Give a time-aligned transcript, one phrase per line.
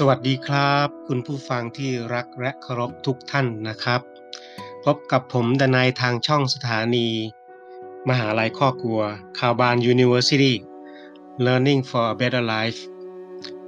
[0.00, 4.00] สวัสดีครับ คุณผู้ฟังที่รักและเคารพทุกท่านนะครับ
[4.84, 7.08] พบกับผมดนายทางช่องสถานี
[8.08, 9.00] มหาลัยข้อกลัว
[9.38, 10.54] คาวบาน University
[11.46, 12.80] Learning for a Better Life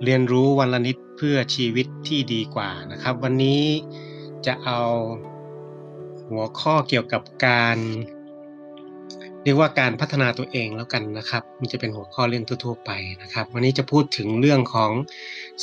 [0.04, 3.64] เรียนรู้วันละนิดเพื่อชีวิตที่ดีกว่านะครับ วันนี้
[4.46, 4.82] จะเอา
[6.28, 7.78] หัวข้อเกี่ยวกับการ
[9.44, 12.90] เรียกว่าการพัฒนาตัวเองแล้วกันนะครับ มันจะเป็นหัวข้อเรื่องทั่วๆไป
[13.22, 14.92] นะครับ วันนี้จะพูดถึงเรื่องของ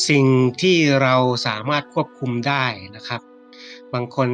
[0.09, 0.25] สิ่ง
[0.61, 1.15] ที่เรา
[1.47, 3.21] สามารถควบคุมได้นะครับ
[3.93, 4.29] บางคน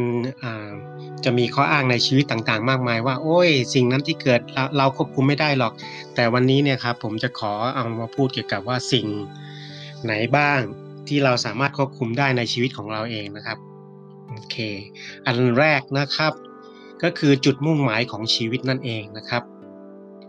[1.26, 4.42] จะมีข้ออ้างในชีวิตต่างๆ มากมายว่า โอ้ย สิ่งนั้นที่เกิด
[4.78, 5.74] เราควบคุมไม่ได้หรอก
[6.16, 9.08] แต่วันนี้เนี่ยครับผมจะขอเอามาพูดเกี่ยวกับว่าสิ่ง
[10.06, 10.60] ไหนบ้าง
[11.08, 13.58] ที่เราสามารถควบคุมได้ในชีวิตของเราเองนะครับ
[14.30, 14.56] โอเค
[15.26, 16.34] อันแรกนะครับ
[17.04, 19.44] ก็คือจุดมุ่งหมายของชีวิตนั่นเองนะครับ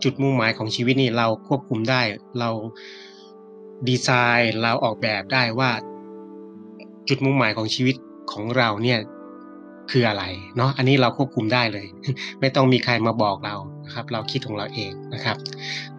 [0.03, 2.01] จุดมุ่งหมายของชีวิตนี่เราควบคุมได้
[2.39, 2.49] เรา
[3.87, 4.09] ดีไซ
[4.39, 5.71] น์เราออกแบบได้ว่า
[7.09, 7.95] จุดมุ่งหมายของชีวิต
[8.31, 8.99] ของเราเนี่ย
[9.91, 10.23] คืออะไร
[10.57, 11.87] เนาะอันนี้เราควบคุมได้เลย
[12.39, 15.37] ไม่ต้องมีใครมาบอกเรานะครับ เราคิดของเราเองนะครับ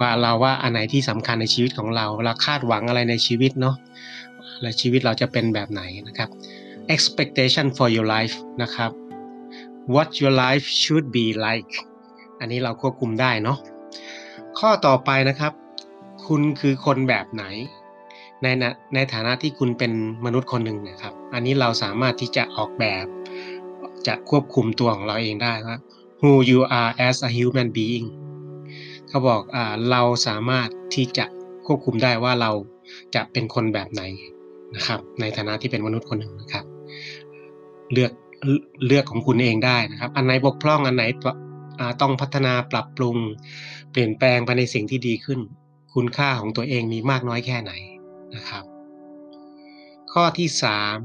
[0.00, 3.76] ว่าเราว่าอันไหนที่สำคัญในชีวิตของเราเราคาดหวังอะไรในชีวิตเนาะ
[4.62, 6.28] และชีวิตเราจะเป็นแบบไหนนะครับ
[6.94, 8.90] expectation for your life นะครับ
[9.94, 11.72] what your life should be like
[12.40, 13.58] อันนี้เราควบคุมได้เนาะ
[14.58, 15.52] ข้อต่อไปนะครับ
[16.26, 17.44] คุณคือคนแบบไหน
[18.42, 18.46] ใน
[18.94, 19.92] ในฐานะที่คุณเป็น
[20.24, 23.06] มนุษย์คนหนึ่งนะครับ อันนี้เราสามารถที่จะออกแบบ
[24.06, 25.76] จะควบคุมตัวของเราเองได้ว่า
[26.20, 28.06] who you are as a human being
[29.08, 31.26] เขาบอกอ่าเราสามารถที่จะ
[31.66, 32.50] ควบคุมได้ว่าเรา
[33.14, 34.02] จะเป็นคนแบบไหน
[34.76, 36.64] นะครับ ในฐานะที่เป็นมนุษย์คนหนึ่งนะครับ
[37.92, 38.12] เลือก
[38.86, 41.04] เลือกของคุณเองได้นะครับ อันไหนบกพร่องอันไหน
[42.00, 43.16] ต้องพัฒนาปรับปรุง
[43.90, 45.40] เปลี่ยนแปลงไปในสิ่งที่ดีขึ้น
[45.94, 47.72] คุณค่าของตัวเองมีมากน้อยแค่ไหน
[48.36, 48.64] นะครับ
[50.12, 50.96] ข้อที่สาม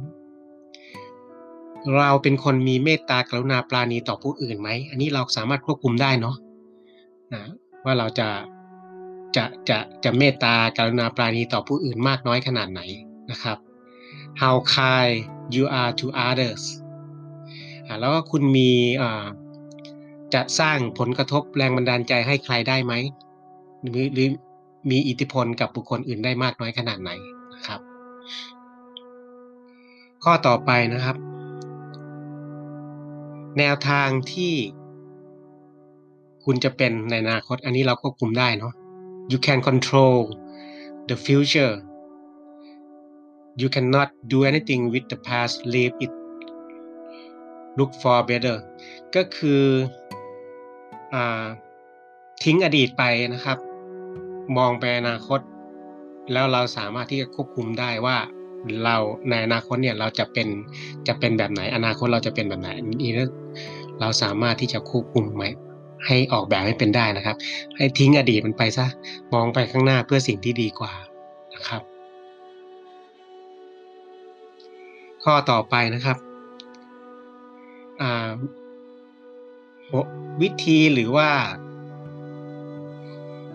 [1.98, 6.36] เราเป็นคนมีเมตตากรุณาปราณีต่อผู้อื่นไหม อันนี้เราสามารถควบคุมได้เนาะ
[7.34, 7.44] นะ
[7.86, 8.30] ว่าเราจะ
[9.36, 12.82] จะจะจะเมตตากรุณาปราณีต่อผู้อื่นมากน้อยขนาดไหน
[13.32, 13.58] นะครับ
[14.42, 15.16] How kind
[15.56, 16.64] you are to others
[18.00, 18.70] แล้วก็คุณมี
[20.34, 22.94] จะสร้างผลกระทบแรงบันดาลใจให้ใครได้ไหม
[23.90, 24.28] หรือหรือ
[24.92, 27.12] มีอิทธิพลกับบุคคลอื่นได้มากน้อยขนาดไหน
[27.54, 27.80] นะครับ
[30.24, 31.16] ข้อต่อไปนะครับ
[33.60, 34.54] แนวทางที่
[36.46, 38.74] คุณจะเป็นในอนาคต อันนี้เราควบคุมได้เนาะ
[39.32, 40.18] you can control
[41.10, 41.74] the future
[43.62, 46.12] you cannot do anything with the past leave it
[47.78, 48.58] look for better
[49.16, 49.64] ก็คือ
[51.14, 51.16] อ
[52.44, 53.58] ทิ้งอดีตไปนะครับ
[54.58, 55.40] มองไปอนาคต
[56.34, 58.18] แล้วเราสามารถที่จะควบคุมได้ว่า
[58.84, 58.98] เรา
[59.30, 60.48] ในอนาคตเนี่ยเราจะเป็น
[61.08, 62.70] จะเป็นแบบไหน อนาคตเราจะเป็นแบบไหน
[63.02, 63.12] นี่
[64.00, 65.44] เราสามารถที่จะควบคุมไหม
[66.06, 67.36] ให้ออกแบบให้เป็นได้นะครับ
[67.78, 68.86] ให้ทิ้งอดีตมันไปซะ
[69.34, 70.94] มองไปข้างหน้าเพื่อสิ่งที่ดีกว่า
[71.54, 71.82] นะครับ
[75.24, 76.18] ข้อต่อไปนะครับ
[80.42, 81.30] วิธีหรือว่า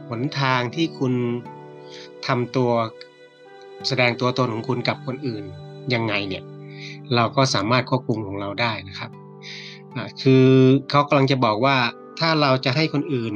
[0.09, 1.12] หนทางที่คุณ
[2.27, 2.71] ทำตัว
[3.89, 5.45] แสดงตัวตนของคุณกับคนอื่น
[5.95, 6.45] ยังไงเนี่ย
[7.15, 9.11] เราก็สามารถควบคุมของเราได้นะครับ
[10.23, 10.47] คือ
[10.91, 11.77] เขากำลังจะบอกว่า
[12.21, 13.34] ถ้าเราจะให้คนอื่น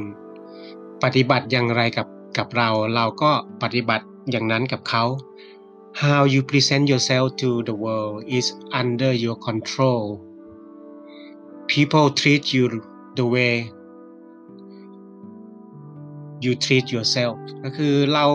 [1.03, 2.07] ปฏิบัติอย่างไรกับ
[2.37, 3.31] กับเรา เราก็
[3.63, 5.03] ปฏิบัติอย่างนั้นกับเขา
[6.01, 8.45] How you present yourself to the world is
[8.81, 10.03] under your control
[11.73, 12.65] people treat you
[13.19, 13.53] the way
[16.43, 18.25] you treat yourself ก็คือเรา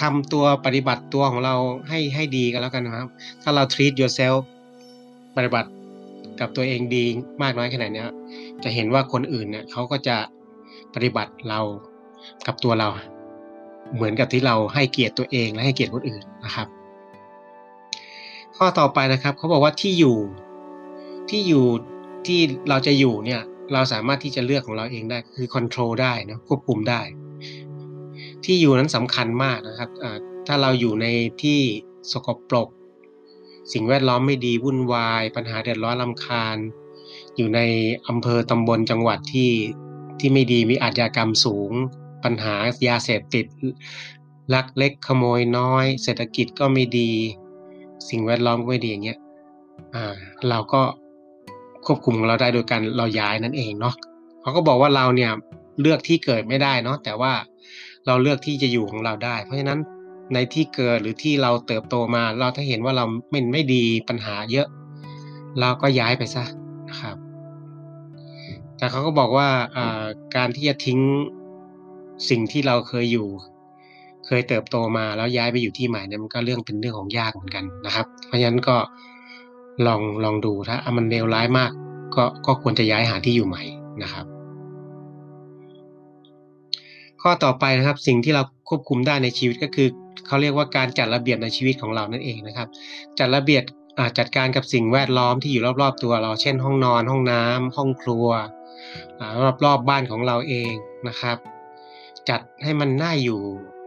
[0.00, 1.54] ทำตัวปฏิบัติตัวของเรา
[1.88, 3.08] ให้ให้ดีกันแล้วกันนะครับ
[3.42, 4.38] ถ้าเรา treat yourself
[5.36, 5.70] ปฏิบัติ
[6.40, 7.04] กับตัวเองดี
[7.42, 8.04] มากน้อยขนาดนี้
[8.64, 10.16] จะเห็นว่าคนอื่นเนี่ยเขาก็จะ
[10.94, 11.60] ปฏิบัติเรา
[12.46, 12.88] กับตัวเรา
[13.94, 16.68] เหมือนกับที่เราให้เกียรติตัวเองและให้เกียรติคนอื่นนะครับ
[18.56, 20.16] ข้อต่อไปนะครับเขาบอกว่าที่อยู่
[21.30, 21.64] ที่อยู่
[22.26, 23.42] ที่เราจะอยู่เนี่ย
[23.72, 27.00] เราสามารถที่จะเลือกของเราเองได้ คือคอนโทรลได้นะควบคุมได้
[28.44, 29.90] ที่อยู่นั้นสำคัญมากนะครับ
[30.46, 31.06] ถ้าเราอยู่ใน
[31.42, 31.60] ที่
[32.12, 32.68] สกปรก
[33.72, 36.56] สิ่งแวดล้อมไม่ดีวุ่นวาย ปัญหาเดือดร้อนลำคาญ
[37.36, 37.60] อยู่ใน
[38.08, 39.50] อำเภอตำบลจังหวัดที่
[40.20, 41.72] ที่ไม่ดีมีอาชญากรรมสูง
[42.24, 42.54] ปัญหา
[42.88, 43.46] ยาเสพติด
[44.54, 47.12] ลักเล็กขโมยน้อย เศรษฐกิจก็ไม่ดี
[48.08, 49.18] สิ่งแวดล้อมก็ไม่ดีอย่างเงี้ย
[50.48, 50.82] เราก็
[51.86, 53.94] ควบคุมของเราได้โดยการเราย้ายนั่นเองเนาะ
[54.40, 55.30] เขาก็บอกว่าเราเนี่ย
[55.80, 57.32] เลือกที่เกิดไม่ได้เนาะแต่ว่า
[58.06, 59.78] เราเลือกที่จะอยู่ของเราได้ เพราะฉะนั้น
[60.34, 64.66] ในที่เกิดหรือที่เราเติบโตมา เราถ้าเห็นว่าเราไม่ไม่ดีปัญหาเยอะ
[65.60, 66.44] เราก็ย้ายไปซะ
[66.90, 67.16] นะครับ
[68.76, 69.48] แต่เขาก็บอกว่า
[70.36, 70.98] การที่จะทิ้ง
[72.28, 73.28] สิ่งที่เราเคยอยู่
[74.26, 78.76] เคยเติบโตมาแล้วย้ายไปอยู่ที่ใหม่เนี่ยมันก็เรื่องเป็นเรื่องของยากเหมือนกันนะครับ เพราะฉะนั้นก็
[79.86, 81.70] ลองลองดูถ้ามันเลวร้ายมาก
[82.16, 83.62] ก็ก็ควรจะย้ายหาที่อยู่ใหม่
[84.02, 84.26] นะครับ
[87.22, 89.88] ข้อต่อไปนะครับสิ่งที่เราควบคุมได้ในชีวิตก็คือ
[90.26, 92.68] เขาเรียกว่าการจัดระเบียบในชีวิตของเรานั่นเองนะครับ
[93.18, 93.62] จัดระเบียบ
[94.18, 98.26] จัดการกับสิ่งแวดล้อมที่อยู่รอบๆ ตัวเรา เช่น ห้องนอน ห้องน้ำห้องครัว
[99.44, 100.72] รอบๆบบ้านของเราเอง
[101.08, 101.36] นะครับ
[102.28, 103.40] จัดให้มันน่าอยู่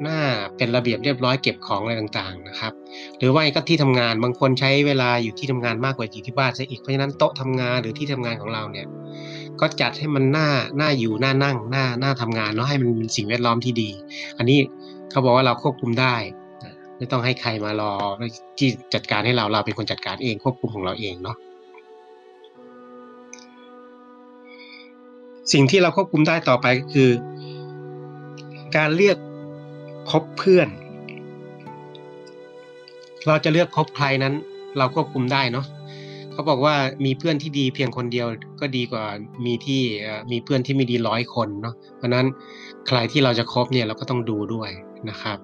[0.03, 0.19] หน่า
[0.57, 2.73] เป็นระเบียบเรียบร้อยเก็บของอะไรต่างๆนะครับ
[3.17, 8.87] หรือว่าก็ที่ทำงานบางคนใช้เวลาอยู่ที่ทำงานมากกว่าอยู่ที่บ้านซะอีกเพราะฉะนั้นโต๊ะทำงานหรือที่ทำงานของเราเนี่ย
[9.59, 13.89] ก็จัดให้มันหน่าหน่าอยู่หน่านั่งหน่าหน่าทำงานเนาะให้มันเป็นสิ่งแวดล้อมที่ดี
[14.37, 14.59] อันนี้
[15.11, 16.15] เขาบอกว่าเราควบคุมได้
[16.97, 17.93] ไม่ต้องให้ใครมารอ
[18.57, 21.37] ที่จัดการให้เราเราเป็นคนจัดการเองควบคุมของเราเองเนาะ
[25.53, 27.11] สิ่งที่เราควบคุมได้ต่อไปก็คือ
[28.77, 29.17] การเลือก
[30.09, 30.67] คบเพื่อน
[33.27, 34.33] เราจะเลือกคบใครนั้น
[34.77, 35.65] เราควบคุมได้เนาะ
[36.31, 36.75] เขาบอกว่า
[37.05, 38.27] มีเพื่อนที่ดีเพียงคนเดียว
[38.59, 39.05] ก็ดีกว่า
[39.45, 39.81] มีที่
[40.31, 42.25] มีเพื่อนที่ไม่ดีร้อยคนเนาะเพราะนั้น
[42.87, 44.69] ใครที่เราจะคบเนี่ยเราก็ต้องดูด้วย
[45.09, 45.37] นะครับ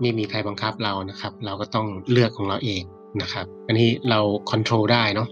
[0.00, 2.82] ไม่มีใครบังคับเรานะครับ เราก็ต้องเลือกของเราเอง
[3.22, 5.28] นะครับ อันนี้เราควบคุมได้เนาะ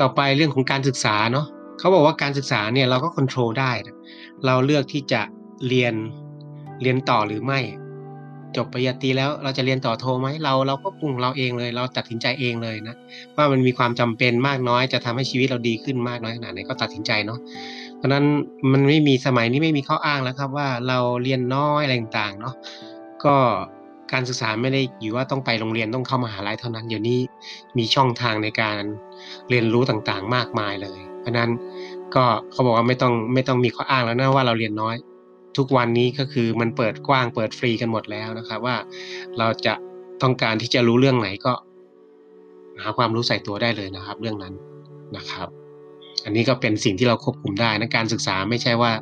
[0.00, 1.46] ต่อไปเรื่องของการศึกษาเนาะ
[1.78, 3.72] เขาบอกว่าการศึกษาเนี่ยเราก็ควบคุมได้
[4.46, 5.22] เราเลือกที่จะ
[5.68, 5.94] เรียน
[6.82, 7.60] เรียนต่อหรือไม่
[8.56, 12.94] จบปริญญาตรีแล้วเราจะเรียนต่อโทไหมเราเราก็ปรุงเราเองเลย เราตัดสินใจเองเลยนะ
[13.36, 17.38] ว่ามันมีความจำเป็นมากน้อยจะทำให้ชีวิตเราดีขึ้นมากน้อยขนาดไหนก็ตัดสินใจเนาะ
[17.96, 18.24] เพราะนั้น
[18.72, 22.54] มันไม่มีสมัยนี้ไม่มีข้ออ้างแล้วครับว่าเราเรียนน้อยอะไรต่างๆเนาะ
[23.24, 23.36] ก็
[24.12, 27.18] การศึกษาไม่ได้อยู่ว่าต้องไปโรงเรียนต้องเข้ามหาลัยเท่านั้นเดี๋ยวนี้
[27.78, 28.82] มีช่องทางในการ
[29.50, 31.50] เรียนรู้ต่างๆ มากมายเลย เพราะนั้น
[32.14, 34.96] ก็เขาบอกว่าไม่ต้องไม่ต้องมีข้ออ้างแล้วนะว่าเราเรียนน้อย
[35.56, 38.76] ทุกวันนี้ก็คือมันเปิดกว้างเปิดฟรีกันหมดแล้วนะครับว่า
[39.38, 39.74] เราจะ
[40.22, 41.52] ต้องการที่จะรู้เรื่องไหนก็
[42.82, 44.54] หาความรู้ใส่ตัวได้เลยนะครับ เรื่องนั้น
[45.16, 45.48] นะครับ
[46.24, 48.92] อันนี้ก็เป็นสิ่งที่เราควบคุมได้นะการศึกษาไม่ใช่ว่า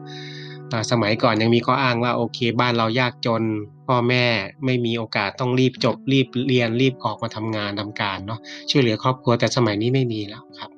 [0.91, 3.43] สมัยก่อนยังมีข้ออ้างว่าโอเค บ้านเรายากจน
[3.87, 4.25] พ่อแม่
[4.65, 8.41] ไม่มีโอกาสต้องรีบจบ รีบเรียนรีบออกมาทำงานทำการเนาะ
[8.71, 10.71] ช่วยเหลือครอบครัวแต่สมัยนี้ไม่มีแล้วครับ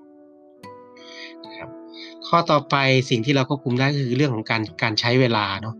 [2.30, 2.76] ข้อต่อไป
[3.10, 5.74] สิ่งที่เราควบคุมได้คือเรื่องของการการใช้เวลาเนาะ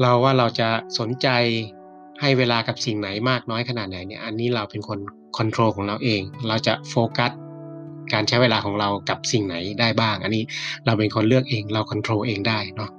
[0.00, 0.68] เราว่าเราจะ
[0.98, 1.28] สนใจ
[2.20, 4.98] ให้เวลากับสิ่งไหนมากน้อยขนาดไหนเนี่ยอันนี้เราเป็นคน
[5.36, 7.32] คอนโทรลของเราเอง เราจะโฟกัส
[8.12, 10.44] การใช้เวลาของเรากับสิ่งไหนได้บ้าง อันนี้
[10.86, 12.90] เราเป็นคนเลือกเองเราคอนโทรลเองได้เนาะ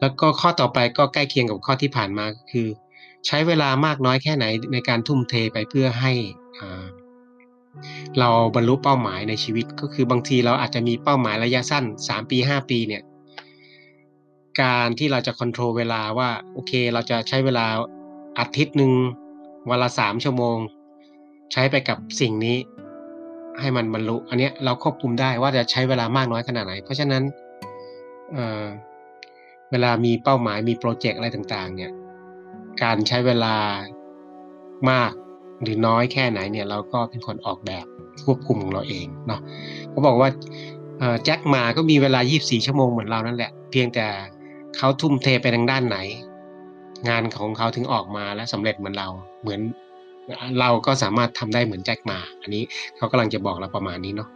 [0.00, 2.66] แล้วก็ข้อต่อไปก็ใกล้เคียงกับข้อที่ผ่านมาคือ
[3.26, 6.12] ใช้เวลามากน้อยแค่ไหนในการทุ่มเทไปเพื่อให้
[8.18, 13.02] เราบรรลุเป้าหมายในชีวิตก็คือบางทีเราอาจจะมีเป้าหมายระยะสั้น 3 ปี 5 ปีเนี่ย
[14.62, 17.66] การที่เราจะควบคุมเวลาว่าโอเค เราจะใช้เวลา
[18.38, 18.92] อาทิตย์หนึ่ง
[19.70, 20.58] วันละสามชั่วโมง
[21.52, 22.56] ใช้ไปกับสิ่งนี้
[23.60, 27.22] ให้มันบรรลุ อันนี้เราควบคุมได้ว่าจะใช้เวลามากน้อยขนาดไหน เพราะฉะนั้น
[28.32, 31.92] เเวลามีเป้าหมายมีโปรเจกต์อะไรต่างๆ เนี่ย
[32.82, 33.54] การใช้เวลา
[34.90, 35.12] มาก
[35.62, 37.84] หรือน้อยแค่ไหนเนี่ยเราก็เป็นคนออกแบบ
[38.24, 39.40] ควบคุมของเราเองเนาะ
[39.90, 40.28] เขาบอกว่า
[41.24, 44.06] แจ็คมาก็มีเวลา 24 ชั่วโมงเหมือนเรานั่นแหละ เพียงแต่
[44.76, 45.98] เขาทุ่มเทไปทางด้านไหน
[47.08, 49.08] งานของเขาถึงออกมาและสำเร็จเหมือนเรา
[49.42, 49.60] เหมือน
[50.60, 52.62] เราก็สามารถทำได้เหมือนแจ็คมา อันนี้
[52.96, 54.28] เขากำลังจะบอกเราประมาณนี้เนาะ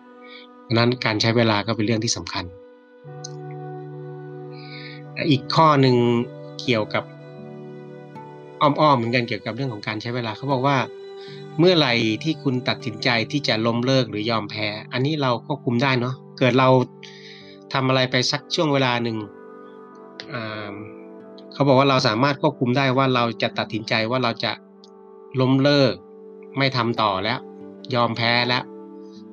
[0.66, 2.44] ดังนั้นการใช้เวลาก็เป็นเรื่องที่สำคัญ
[5.30, 5.96] อีกข้อหนึ่ง
[6.64, 7.04] เกี่ยวกับ
[8.62, 10.76] อ้อมๆเหมือนกันเกี่ยวกับเรื่องของการใช้เวลาเขาบอกว่า
[11.58, 16.68] เมื่อไหร่ที่คุณตัดสินใจที่จะล้มเลิกหรือยอมแพ้ อันนี้เราควบคุมได้เนาะเกิดเรา
[17.72, 19.16] ทำอะไรไปสักช่วงเวลาหนึ่ง
[21.52, 24.52] เขาบอกว่าเราสามารถควบคุมได้ว่าเราจะตัดสินใจว่าเราจะ
[25.40, 25.94] ล้มเลิก
[26.58, 27.38] ไม่ทำต่อแล้ว
[27.94, 28.62] ยอมแพ้แล้ว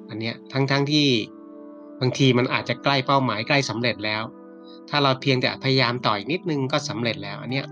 [0.09, 1.07] อันเนี้ยทั้งๆทที่
[1.99, 4.23] บางทีมันอาจจะใกล้เป้าหมายใกล้สำเร็จแล้ว
[4.89, 7.65] ถ้าเราเพียงแต่พยายามต่ออีกนิดนึงก็สำเร็จแล้ว อันเนี้ย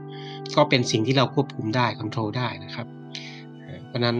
[0.56, 2.88] ก็เป็นสิ่งที่เราควบคุมได้ควบคุมได้นะครับ
[3.88, 4.18] เพราะนั้น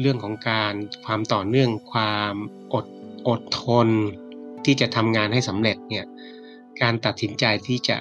[0.00, 0.74] เรื่องของการ
[1.06, 2.34] ความต่อเนื่องความ
[2.74, 2.86] อด
[3.28, 3.88] อดทน
[4.64, 6.04] ที่จะทำงานให้สำเร็จเนี่ย
[6.82, 7.96] การตัดสินใจที่จะ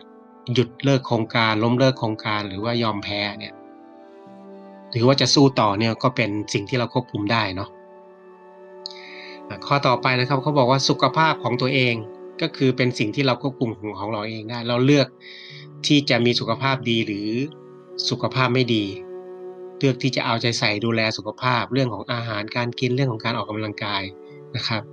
[0.53, 3.53] หยุดเลิกโครงการล้มเลิกโครงการหรือว่ายอมแพ้เนี่ย
[4.91, 7.69] หรือว่าจะสู้ต่อเนี่ยก็เป็นสิ่งที่เราควบคุมได้เนาะ
[9.67, 11.95] ข้อต่อไปนะครับเขาบอกว่าสุขภาพของตัวเอง
[12.41, 15.07] ก็คือเป็นสิ่งที่เราควบคุมของของเราเองได้ เราเลือก
[15.87, 17.27] ที่จะมีสุขภาพดีหรือ
[18.09, 18.85] สุขภาพไม่ดี
[19.81, 24.01] เลือกที่จะเอาใจใส่ดูแลสุขภาพ เรื่องของอาหารการกินเรื่องของการออกกำลังกาย
[24.55, 24.83] นะครับ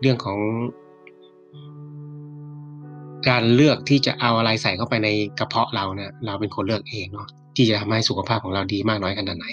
[0.00, 0.38] เรื่องของ
[3.28, 5.08] การเลือกที่จะเอาอะไรใส่เข้าไปใน
[5.38, 9.46] กระเพาะเราเนี่ยเราเป็นคนเลือกเองเนาะที่จะทำให้สุขภาพของเราดีมากน้อยขนาดไหน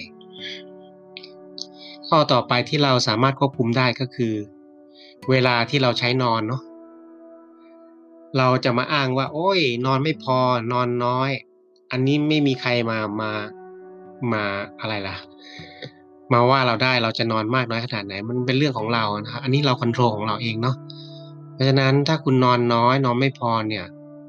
[2.07, 4.33] ข้อต่อไปที่เราสามารถควบคุมได้ก็คือ
[5.29, 6.61] เวลาที่เราใช้นอนเนาะ
[8.37, 10.39] เราจะมาอ้างว่า โอ้ย นอนไม่พอ
[10.71, 11.29] นอนน้อย
[11.91, 13.33] อันนี้ไม่มีใครมามา
[14.33, 14.43] มา
[14.81, 15.15] อะไรล่ะ
[16.33, 20.75] มาว่าเราได้เราจะนอนมากน้อยขนาดไหน มันเป็นเรื่องของเรานะครับอันนี้เราควบคุมของเราเองเนาะ
[21.53, 23.85] เพราะฉะนั้นถ้าคุณนอนน้อยนอนไม่พอเนี่ย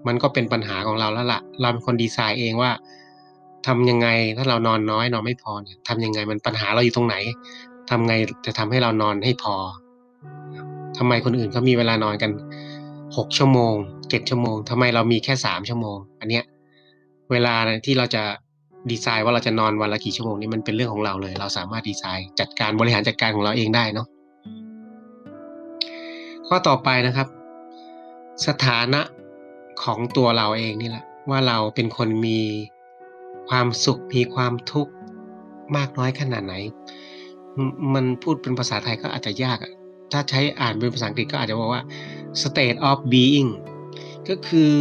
[0.06, 2.70] มันก็เป็นปัญหาของเราแล้วละ่ะ เราเป็นคนดีไซน์เองว่า
[3.66, 7.16] ทำยังไงถ้าเรานอนน้อยนอนไม่พอเนี่ยทำยังไงมันปัญหาเราอยู่ตรงไหน
[7.90, 8.14] ทำไง
[8.46, 9.54] จะทำให้เรานอนให้พอ
[10.98, 12.30] ทำไมคนอื่นเขามีเวลานอนกัน
[13.16, 13.74] หกชั่วโมง
[14.10, 16.44] เจ็ดชั่วโมงทำไมเรามีแค่สามชั่วโมง อันเนี้ย
[17.30, 17.54] เวลา
[17.86, 18.22] ที่เราจะ
[18.90, 24.06] ดีไซน์ว่าเราจะนอนวันละกี่ชั่วโมงนี่มันเป็นเรื่องของเราเลย เราสามารถดีไซน์จัดการบริหารจัดการของเราเองได้เนาะ
[26.46, 27.28] ข้อต่อไปนะครับ
[28.46, 29.00] สถานะ
[29.82, 32.40] ของตัวเราเองนี่แหละ ว่าเราเป็นคนมี
[33.48, 34.92] ความสุขมีความทุกข์
[35.76, 36.54] มากน้อยขนาดไหน
[37.94, 39.72] มันพูดเป็นภาษาไทยก็อาจจะยากอะ
[40.12, 41.82] ถ้าใช้อ่านเป็นภาษาอังกฤษก็อาจจะบอกว่า
[42.42, 43.50] state of being
[44.28, 44.72] ก็คือ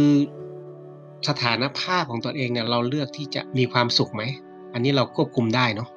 [1.28, 4.22] สถานภาพของตัวเองเนี่ยเราเลือกที่จะมีความสุขไหม
[4.74, 5.88] อันนี้เราควบคุมได้เนาะ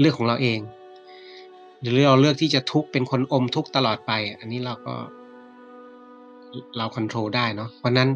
[0.00, 0.58] เลือกของเราเอง
[1.80, 4.94] หรือเราเลือกที่จะทุกข์เป็นคนอมทุกข์ตลอดไป อันนี้เราก็
[6.76, 8.08] เราควบคุมได้เนาะเพราะนั้น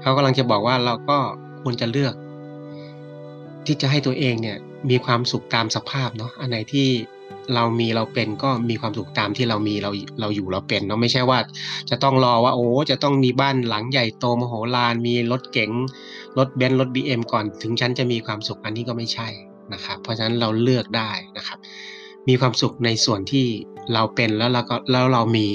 [0.00, 1.18] เขากำลังจะบอกว่าเราก็
[1.62, 2.14] ควรจะเลือก
[3.66, 4.56] ที่จะให้ตัวเองเนี่ย
[4.90, 6.88] มีความสุขตามสภาพเนาะอันไหนที่
[7.54, 11.38] เรามีเราเป็นก็มีความสุขตามที่เรามีเราเราอยู่เราเป็นเนาะไม่ใช่ว่า
[11.90, 15.70] จะต้องรอว่าโอ้จะต้องมีบ้านหลังใหญ่โตมโหฬารมีรถเก๋ง
[16.38, 19.28] รถเบนซ์รถบีเอ็มก่อนถึงฉันจะมีความสุขอันนี้ก็ไม่ใช่
[19.72, 21.58] นะครับ เพราะฉะนั้นเราเลือกได้นะครับ
[22.28, 23.46] มีความสุขในส่วนที่
[23.94, 25.48] เราเป็นแล้วเราก็แล้วเรามี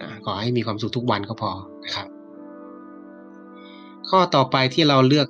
[0.00, 1.50] นะขอให้มีความสุขทุกวันก็พอ
[1.84, 2.06] นะครับ
[4.08, 5.28] ข้อต่อไปที่เราเลือก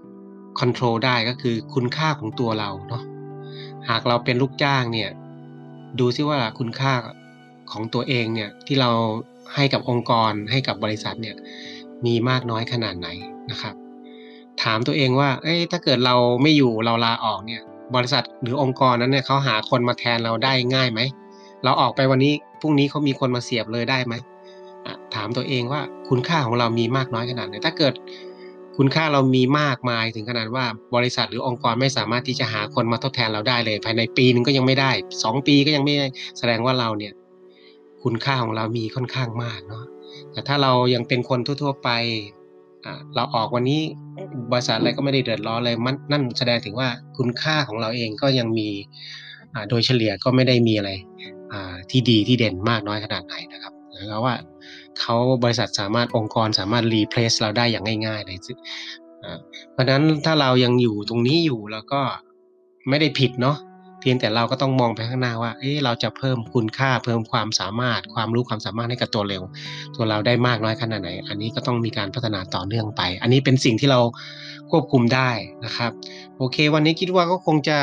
[0.61, 3.03] control ได้ก็คือคุณค่าของตัวเราเนาะ
[3.89, 5.11] หากเราเป็นลูกจ้างเนี่ย
[6.01, 6.95] ดูซิว่าคุณค่า
[7.73, 8.91] ของตัวเองเนี่ยที่เรา
[9.55, 11.37] ให้กับองค์กรให้กับบริษัทเนี่ย
[12.07, 13.09] มีมากน้อยขนาดไหน
[13.51, 13.75] นะครับ
[14.63, 17.63] ถามตัวเองว่าเอ้ยถ้าเกิดเราไม่อยู่เราลาออกเนี่ย
[17.95, 21.01] บริษัทหรือองค์กรนั้นเนี่ยเขาหาคนมาแทนเราได้ง่ายไหม
[21.65, 24.15] เราออกไปวันนี้พรุ่งนี้เขามีคนมาเสียบเลยได้ไหม
[25.15, 27.95] ถามตัวเองว่าคุณค่าของเรามีมากน้อยขนาดไหนถ้าเกิด
[28.77, 30.65] คุณค่าเรามีมากมายถึงขนาดว่า
[30.95, 34.91] บริษัทหรือองค์กรไม่สามารถที่จะหาคนมาทดแทนเราได้เลย ภายในปีนึงก็ยังไม่ได้
[35.23, 36.07] สองปีก็ยังไม่ได้
[36.39, 37.13] แสดงว่าเราเนี่ย
[38.03, 39.85] คุณค่าของเรามีค่อนข้างมากเนาะ
[40.33, 41.91] แต่ถ้าเรายังเป็นคนทั่ว ๆ ไป
[43.15, 43.81] เราออกวันนี้
[44.53, 48.69] บริษัทอะไรก็ไม่ได้เดือดร้อนเลยมันนั่นแสดงถึงว่าคุณค่าของเราเองก็ยังมี
[49.69, 50.91] โดยเฉลี่ยก็ไม่ได้มีอะไร
[51.91, 53.73] ที่ดีที่เด่นมากน้อยขนาดไหนนะครับ
[54.09, 54.35] แล้วว่า
[55.01, 58.39] เขาบริษัทสามารถองค์กรสามารถรีเพลซเราได้อย่างง่าย ๆ เลย
[59.73, 62.01] เพราะนั้นถ้าเรายังอยู่ตรงนี้อยู่แล้วก็
[62.89, 63.57] ไม่ได้ผิดเนาะ
[64.01, 69.43] เพียงแต่เราก็ต้องมองไปข้างหน้าว่า เอ๊เราจะเพิ่มคุณค่าเพิ่มความสามารถ ความรู้ความสามารถให้กับตัวเร็ว
[69.97, 74.01] ตัวเราได้มากน้อยขนาดไหน อันนี้ก็ต้องมีการพัฒนาต่อเนื่องไป อันนี้เป็นสิ่งที่เรา
[74.71, 75.31] ควบคุมได้
[75.65, 75.91] นะครับ
[76.39, 77.79] โอเค วันนี้คิดว่าก็คงจะ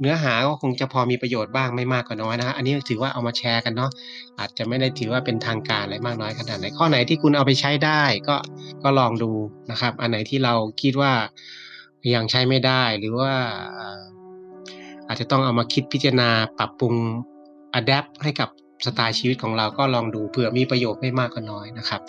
[0.00, 3.90] เนื้อหาก็คงจะพอมีประโยชน์บ้างไม่มากก็น้อยนะฮะอันนี้ถือว่าเอามาแชร์กันเนาะ
[4.38, 8.36] อาจจะไม่ได้ถือว่าเป็นทางการอะไรมากน้อยขนาดไหนข้อไหนที่คุณเอาไปใช้ได้ก็
[8.82, 9.30] ก็ลองดู
[9.70, 11.12] นะครับ อันไหนที่เราคิดว่า
[12.14, 13.32] ยังใช้ไม่ได้หรือว่า
[15.08, 16.94] อาจจะต้องเอามาคิดพิจารณาปรับปรุง
[17.74, 18.48] อัดแอปให้กับ
[18.86, 22.00] สไตล์ชีวิตของเราก็ลองดูเผื่อมีประโยชน์ไม่มากก็น้อยนะครับ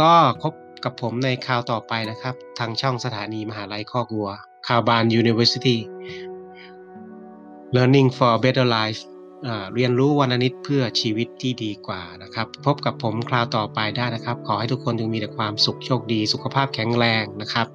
[0.00, 0.10] ก็
[0.42, 0.52] พบ
[0.84, 4.28] กับผมในคราวต่อไปนะครับ ทางช่องสถานีมหาลัยข้อกัว
[4.68, 5.76] ข่าวบาน University
[7.76, 9.00] Learning for Better Life
[9.74, 17.66] เรียนรู้วันนิดเพื่อชีวิตที่ดีกว่านะครับ พบกับผมคราวต่อไปได้นะครับ ขอให้ทุกคนจงมีแต่ความสุขโชคดี สุขภาพแข็งแรงนะครับ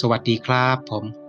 [0.00, 1.25] สวัสดีครับผม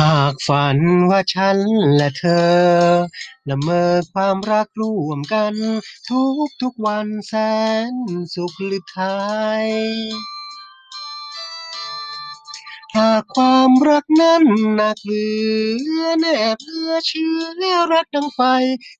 [0.00, 0.78] หากฝัน
[1.10, 1.58] ว่าฉัน
[1.96, 2.48] และเธอ
[3.48, 5.54] ละเมอความรักร่วมกัน
[6.08, 7.34] ทุกทุกวันแส
[7.90, 7.92] น
[8.34, 9.00] สุขหรือไท
[9.64, 9.66] ย
[12.96, 14.44] หากความรักนั้น
[14.76, 15.28] หนักเหลื
[15.98, 16.26] อแน
[16.56, 18.40] บเหลือเชื่อและรักดังไฟ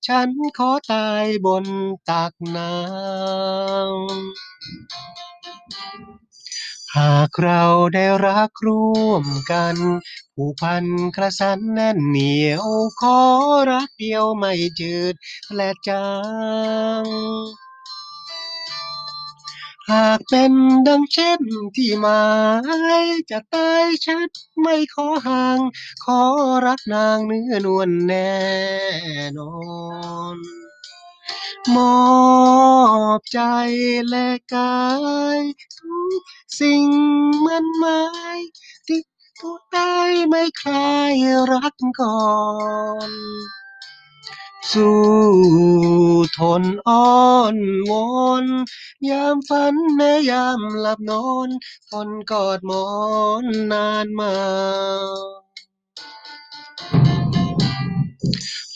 [0.07, 0.29] ฉัน
[0.59, 1.65] ขอตายบน
[2.11, 2.79] ตักน้ำ
[6.97, 7.63] หากเรา
[7.95, 9.77] ได้รักร่วมกัน
[10.35, 10.85] ผูกพัน
[11.17, 12.65] กระสันแน่นเหนียว
[13.01, 13.19] ขอ
[13.71, 15.15] รักเดียวไม่จืด
[15.55, 16.07] และจา
[17.03, 17.05] ง
[19.91, 20.53] หากเป็น
[20.87, 21.43] ดังเช่น
[21.77, 22.23] ที่หมา
[23.05, 24.29] ยจะตายชัด
[24.61, 25.59] ไม่ขอห่าง
[26.05, 26.21] ขอ
[26.67, 28.33] รักนางเนื้อนวลแน่
[29.39, 29.53] นอ
[30.37, 30.68] น
[31.77, 32.09] มอ
[33.19, 33.41] บใจ
[34.09, 34.85] และกา
[35.39, 35.41] ย
[35.79, 36.23] ทุก
[36.61, 36.87] สิ่ง
[37.47, 38.03] มันหมา
[38.39, 38.41] ย
[38.87, 39.01] ที่
[39.39, 39.79] ผู้ใด
[40.29, 41.15] ไม่คลาย
[41.53, 42.29] รักก่อ
[43.11, 43.13] น
[44.73, 44.99] สู้
[46.39, 47.57] ทนอ้อน
[47.91, 48.09] วอ
[48.43, 48.45] น
[49.11, 51.49] ยามฝันแม้ยามหลับนอน
[51.91, 52.87] ทนกอดหมอ
[53.43, 54.35] นนานมา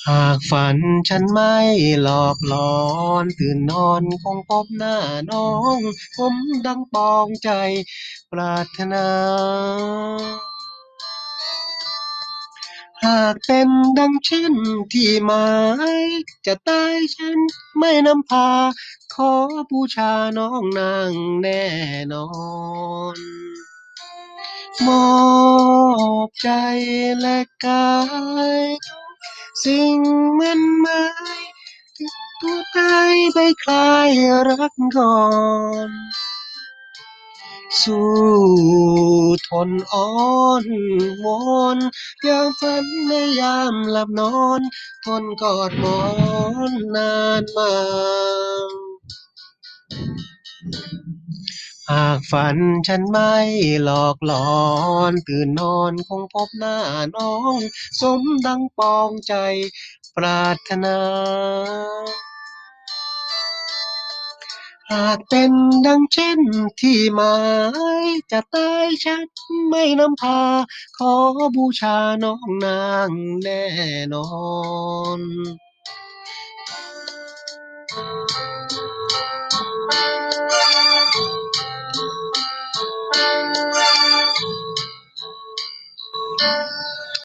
[0.09, 0.76] หากฝัน
[1.09, 1.56] ฉันไม่
[2.02, 2.76] หลอกหลอ
[3.23, 4.97] น ตื่นนอนคงพบหน้า
[5.30, 5.78] น้อง
[6.16, 6.35] ผม
[6.66, 7.50] ดังปองใจ
[8.32, 9.06] ปรารถนา
[13.04, 13.68] หากเป็น
[13.99, 14.54] ดังเช่น
[14.92, 15.49] ที่หมา
[15.99, 16.00] ย
[16.47, 17.38] จะตายฉัน
[17.78, 18.50] ไม่นำพา
[19.14, 19.32] ขอ
[19.71, 21.64] บูชาน้องนางแน่
[22.12, 22.28] นอ
[23.16, 23.18] น
[24.87, 25.06] มอ
[26.26, 26.50] บใจ
[27.21, 27.88] และกา
[28.59, 28.62] ย
[29.61, 29.99] สิ่ง
[30.38, 31.02] มันหมา
[31.40, 31.42] ย
[31.97, 34.11] ถึงตัวตายไปคลาย
[34.49, 35.18] รักก่อ
[35.88, 35.90] น
[37.80, 38.10] สู้
[39.49, 40.08] ทนอ้อ
[40.65, 40.67] น
[41.25, 41.41] วอ
[41.76, 41.78] น
[42.26, 44.60] ยามฝันในยามหลับนอน
[45.04, 46.00] ทนกอดหมอ
[46.71, 47.73] นนานมา
[51.90, 53.34] หากฝันฉันไม่
[53.84, 54.50] หลอกหลอ
[55.10, 56.76] น ตื่นนอนคงพบหน้า
[57.16, 57.54] น้อง
[58.00, 59.34] สมดังปองใจ
[60.16, 60.99] ปรารถนา
[64.92, 65.52] หากเป็น
[65.86, 66.40] ดังเช่น
[66.80, 67.36] ที่หมา
[68.04, 69.28] ย จะตายชัด
[69.68, 70.40] ไม่นำพา
[70.99, 71.12] ขอ
[71.56, 73.10] บูชาน้องนาง
[73.42, 73.64] แน่
[74.12, 74.26] นอ
[75.18, 75.21] น